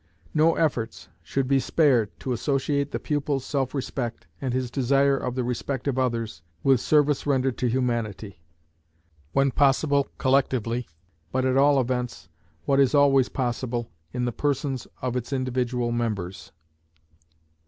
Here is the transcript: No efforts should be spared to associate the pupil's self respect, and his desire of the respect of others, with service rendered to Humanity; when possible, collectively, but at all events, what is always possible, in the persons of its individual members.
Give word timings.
No 0.33 0.55
efforts 0.55 1.09
should 1.21 1.47
be 1.47 1.59
spared 1.59 2.09
to 2.21 2.33
associate 2.33 2.89
the 2.89 2.97
pupil's 2.97 3.45
self 3.45 3.75
respect, 3.75 4.25
and 4.41 4.51
his 4.51 4.71
desire 4.71 5.15
of 5.15 5.35
the 5.35 5.43
respect 5.43 5.87
of 5.87 5.99
others, 5.99 6.41
with 6.63 6.81
service 6.81 7.27
rendered 7.27 7.55
to 7.59 7.67
Humanity; 7.67 8.41
when 9.33 9.51
possible, 9.51 10.07
collectively, 10.17 10.87
but 11.31 11.45
at 11.45 11.55
all 11.55 11.79
events, 11.79 12.29
what 12.65 12.79
is 12.79 12.95
always 12.95 13.29
possible, 13.29 13.91
in 14.11 14.25
the 14.25 14.31
persons 14.31 14.87
of 15.03 15.15
its 15.15 15.31
individual 15.31 15.91
members. 15.91 16.51